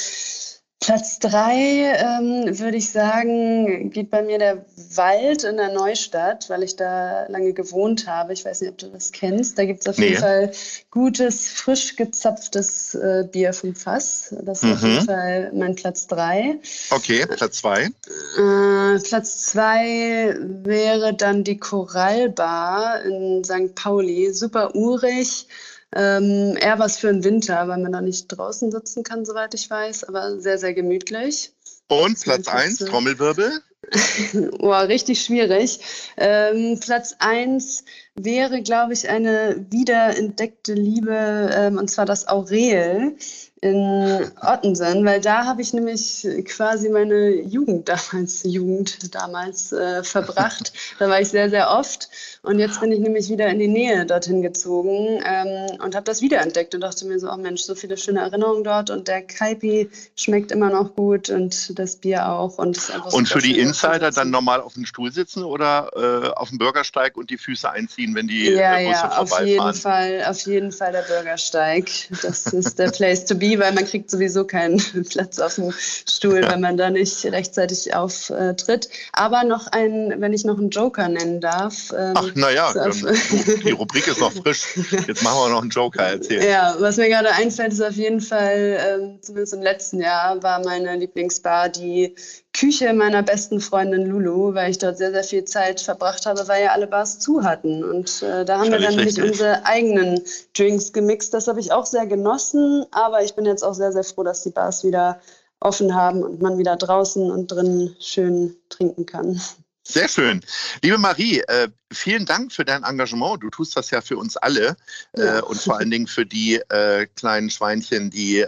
Platz 0.82 1.20
drei, 1.20 1.94
ähm, 1.96 2.58
würde 2.58 2.76
ich 2.76 2.90
sagen, 2.90 3.90
geht 3.90 4.10
bei 4.10 4.20
mir 4.22 4.38
der 4.38 4.66
Wald 4.96 5.44
in 5.44 5.56
der 5.56 5.72
Neustadt, 5.72 6.50
weil 6.50 6.64
ich 6.64 6.74
da 6.74 7.26
lange 7.28 7.52
gewohnt 7.52 8.08
habe. 8.08 8.32
Ich 8.32 8.44
weiß 8.44 8.60
nicht, 8.60 8.70
ob 8.70 8.78
du 8.78 8.88
das 8.88 9.12
kennst. 9.12 9.56
Da 9.56 9.64
gibt 9.64 9.82
es 9.82 9.86
auf 9.86 9.96
nee. 9.96 10.08
jeden 10.08 10.20
Fall 10.20 10.50
gutes, 10.90 11.50
frisch 11.50 11.94
gezapftes 11.94 12.96
äh, 12.96 13.24
Bier 13.30 13.52
vom 13.52 13.76
Fass. 13.76 14.34
Das 14.42 14.64
ist 14.64 14.64
mhm. 14.64 14.72
auf 14.72 14.82
jeden 14.82 15.06
Fall 15.06 15.52
mein 15.54 15.76
Platz 15.76 16.08
drei. 16.08 16.58
Okay, 16.90 17.26
Platz 17.26 17.58
zwei. 17.58 17.84
Äh, 17.84 18.98
Platz 19.04 19.46
zwei 19.46 20.36
wäre 20.64 21.14
dann 21.14 21.44
die 21.44 21.58
Korallbar 21.58 23.02
in 23.04 23.44
St. 23.44 23.76
Pauli. 23.76 24.34
Super 24.34 24.74
urig 24.74 25.46
ähm, 25.94 26.56
eher 26.56 26.78
was 26.78 26.98
für 26.98 27.08
den 27.08 27.24
Winter, 27.24 27.68
weil 27.68 27.78
man 27.78 27.92
da 27.92 28.00
nicht 28.00 28.28
draußen 28.28 28.70
sitzen 28.70 29.02
kann, 29.02 29.24
soweit 29.24 29.54
ich 29.54 29.68
weiß, 29.68 30.04
aber 30.04 30.38
sehr, 30.40 30.58
sehr 30.58 30.74
gemütlich. 30.74 31.52
Und 31.88 32.20
Platz 32.20 32.48
1, 32.48 32.78
Trommelwirbel? 32.78 33.60
oh, 34.60 34.72
richtig 34.72 35.22
schwierig. 35.22 35.80
Ähm, 36.16 36.78
Platz 36.80 37.16
1 37.18 37.84
wäre, 38.14 38.62
glaube 38.62 38.92
ich, 38.92 39.08
eine 39.08 39.66
wiederentdeckte 39.70 40.74
Liebe, 40.74 41.50
ähm, 41.52 41.78
und 41.78 41.90
zwar 41.90 42.06
das 42.06 42.28
Aurel 42.28 43.16
in 43.62 44.28
Ottensen, 44.40 45.04
weil 45.04 45.20
da 45.20 45.46
habe 45.46 45.62
ich 45.62 45.72
nämlich 45.72 46.26
quasi 46.46 46.88
meine 46.88 47.30
Jugend 47.30 47.88
damals, 47.88 48.42
Jugend 48.42 49.14
damals 49.14 49.70
äh, 49.72 50.02
verbracht. 50.02 50.72
da 50.98 51.08
war 51.08 51.20
ich 51.20 51.28
sehr, 51.28 51.48
sehr 51.48 51.70
oft. 51.70 52.08
Und 52.42 52.58
jetzt 52.58 52.80
bin 52.80 52.90
ich 52.90 52.98
nämlich 52.98 53.28
wieder 53.28 53.46
in 53.46 53.60
die 53.60 53.68
Nähe 53.68 54.04
dorthin 54.04 54.42
gezogen 54.42 55.22
ähm, 55.24 55.78
und 55.80 55.94
habe 55.94 56.02
das 56.02 56.20
wiederentdeckt 56.20 56.74
und 56.74 56.80
dachte 56.80 57.06
mir 57.06 57.20
so, 57.20 57.30
oh 57.30 57.36
Mensch, 57.36 57.62
so 57.62 57.76
viele 57.76 57.96
schöne 57.96 58.18
Erinnerungen 58.18 58.64
dort 58.64 58.90
und 58.90 59.06
der 59.06 59.22
Kaipi 59.22 59.88
schmeckt 60.16 60.50
immer 60.50 60.70
noch 60.70 60.96
gut 60.96 61.30
und 61.30 61.78
das 61.78 61.94
Bier 61.94 62.28
auch. 62.28 62.58
Und, 62.58 62.90
und 63.12 63.28
für 63.28 63.38
die 63.38 63.60
Insider 63.60 64.10
dann 64.10 64.30
normal 64.30 64.60
auf 64.60 64.74
dem 64.74 64.86
Stuhl 64.86 65.12
sitzen 65.12 65.44
oder 65.44 65.88
äh, 65.94 66.30
auf 66.30 66.48
dem 66.48 66.58
Bürgersteig 66.58 67.16
und 67.16 67.30
die 67.30 67.38
Füße 67.38 67.70
einziehen, 67.70 68.16
wenn 68.16 68.26
die 68.26 68.50
ja, 68.50 68.72
Busse 68.72 68.90
ja, 68.90 69.10
vorbeifahren? 69.10 69.30
Auf 69.30 69.46
jeden 69.46 69.74
Fall, 69.74 70.24
auf 70.26 70.40
jeden 70.40 70.72
Fall 70.72 70.90
der 70.90 71.02
Bürgersteig. 71.02 71.88
Das 72.22 72.46
ist 72.46 72.76
der 72.80 72.90
Place 72.90 73.24
to 73.24 73.36
be 73.36 73.51
weil 73.58 73.72
man 73.72 73.84
kriegt 73.84 74.10
sowieso 74.10 74.44
keinen 74.44 74.78
Platz 75.10 75.38
auf 75.38 75.56
dem 75.56 75.72
Stuhl, 75.72 76.42
wenn 76.42 76.60
man 76.60 76.76
da 76.76 76.90
nicht 76.90 77.24
rechtzeitig 77.24 77.94
auftritt. 77.94 78.88
Aber 79.12 79.44
noch 79.44 79.66
ein, 79.68 80.14
wenn 80.18 80.32
ich 80.32 80.44
noch 80.44 80.58
einen 80.58 80.70
Joker 80.70 81.08
nennen 81.08 81.40
darf. 81.40 81.92
Ähm, 81.96 82.14
Ach, 82.16 82.30
naja, 82.34 82.72
die 82.72 83.70
Rubrik 83.70 84.06
ist 84.06 84.20
noch 84.20 84.32
frisch. 84.32 84.76
Jetzt 85.06 85.22
machen 85.22 85.38
wir 85.38 85.48
noch 85.50 85.62
einen 85.62 85.70
Joker 85.70 86.02
erzählen. 86.02 86.46
Ja, 86.48 86.76
was 86.78 86.96
mir 86.96 87.08
gerade 87.08 87.32
einfällt, 87.32 87.72
ist 87.72 87.82
auf 87.82 87.94
jeden 87.94 88.20
Fall, 88.20 88.78
ähm, 88.80 89.18
zumindest 89.20 89.54
im 89.54 89.62
letzten 89.62 90.00
Jahr, 90.00 90.42
war 90.42 90.64
meine 90.64 90.96
Lieblingsbar 90.96 91.68
die 91.68 92.14
Küche 92.52 92.92
meiner 92.92 93.22
besten 93.22 93.60
Freundin 93.60 94.06
Lulu, 94.06 94.54
weil 94.54 94.70
ich 94.70 94.78
dort 94.78 94.98
sehr, 94.98 95.10
sehr 95.10 95.24
viel 95.24 95.44
Zeit 95.44 95.80
verbracht 95.80 96.26
habe, 96.26 96.46
weil 96.48 96.64
ja 96.64 96.72
alle 96.72 96.86
Bars 96.86 97.18
zu 97.18 97.42
hatten. 97.42 97.82
Und 97.82 98.22
äh, 98.22 98.44
da 98.44 98.58
haben 98.58 98.70
Völlig 98.70 98.80
wir 98.80 98.88
dann 98.88 98.96
nämlich 98.96 99.22
unsere 99.22 99.64
eigenen 99.64 100.22
Drinks 100.56 100.92
gemixt. 100.92 101.32
Das 101.32 101.48
habe 101.48 101.60
ich 101.60 101.72
auch 101.72 101.86
sehr 101.86 102.06
genossen, 102.06 102.84
aber 102.90 103.22
ich 103.24 103.34
bin 103.34 103.46
jetzt 103.46 103.62
auch 103.62 103.74
sehr, 103.74 103.92
sehr 103.92 104.04
froh, 104.04 104.22
dass 104.22 104.42
die 104.42 104.50
Bars 104.50 104.84
wieder 104.84 105.20
offen 105.60 105.94
haben 105.94 106.22
und 106.22 106.42
man 106.42 106.58
wieder 106.58 106.76
draußen 106.76 107.30
und 107.30 107.50
drinnen 107.50 107.96
schön 108.00 108.56
trinken 108.68 109.06
kann. 109.06 109.40
Sehr 109.84 110.08
schön. 110.08 110.40
Liebe 110.82 110.96
Marie, 110.96 111.40
äh, 111.40 111.68
vielen 111.92 112.24
Dank 112.24 112.52
für 112.52 112.64
dein 112.64 112.84
Engagement. 112.84 113.42
Du 113.42 113.50
tust 113.50 113.76
das 113.76 113.90
ja 113.90 114.00
für 114.00 114.16
uns 114.16 114.36
alle 114.36 114.76
äh, 115.16 115.24
ja. 115.24 115.40
und 115.40 115.60
vor 115.60 115.76
allen 115.76 115.90
Dingen 115.90 116.06
für 116.06 116.24
die 116.24 116.54
äh, 116.68 117.06
kleinen 117.16 117.50
Schweinchen, 117.50 118.10
die 118.10 118.46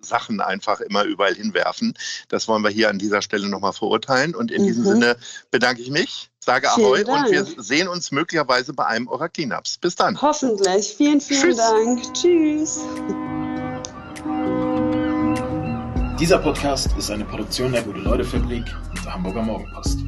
Sachen 0.00 0.40
einfach 0.40 0.80
immer 0.80 1.04
überall 1.04 1.34
hinwerfen. 1.34 1.94
Das 2.28 2.48
wollen 2.48 2.62
wir 2.62 2.70
hier 2.70 2.88
an 2.88 2.98
dieser 2.98 3.22
Stelle 3.22 3.48
nochmal 3.48 3.72
verurteilen. 3.72 4.34
Und 4.34 4.50
in 4.50 4.62
mhm. 4.62 4.66
diesem 4.66 4.84
Sinne 4.84 5.16
bedanke 5.50 5.82
ich 5.82 5.90
mich, 5.90 6.30
sage 6.40 6.70
Ahoi 6.70 7.04
und 7.04 7.30
wir 7.30 7.46
sehen 7.58 7.88
uns 7.88 8.10
möglicherweise 8.10 8.72
bei 8.72 8.86
einem 8.86 9.08
eurer 9.08 9.28
Cleanups. 9.28 9.78
Bis 9.78 9.94
dann. 9.94 10.20
Hoffentlich. 10.20 10.94
Vielen, 10.96 11.20
vielen 11.20 11.42
Tschüss. 11.42 11.56
Dank. 11.56 12.14
Tschüss. 12.14 12.80
Dieser 16.18 16.38
Podcast 16.38 16.88
ist 16.96 17.10
eine 17.10 17.24
Produktion 17.24 17.72
der 17.72 17.82
Gute-Leute-Fabrik 17.82 18.64
und 18.90 19.04
der 19.04 19.14
Hamburger 19.14 19.42
Morgenpost. 19.42 19.98